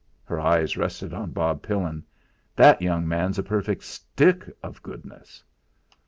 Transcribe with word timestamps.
Her 0.23 0.39
eyes 0.39 0.77
rested 0.77 1.13
on 1.13 1.29
Bob 1.29 1.61
Pillin. 1.61 2.03
"That 2.55 2.81
young 2.81 3.07
man's 3.07 3.37
a 3.37 3.43
perfect 3.43 3.83
stick 3.83 4.45
of 4.63 4.81
goodness." 4.81 5.43